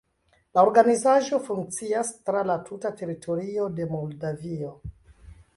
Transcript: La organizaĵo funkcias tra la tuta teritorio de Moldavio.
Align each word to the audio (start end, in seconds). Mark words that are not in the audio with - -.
La 0.57 0.61
organizaĵo 0.67 1.39
funkcias 1.49 2.11
tra 2.29 2.43
la 2.53 2.57
tuta 2.71 2.95
teritorio 3.03 3.71
de 3.81 3.89
Moldavio. 3.95 4.77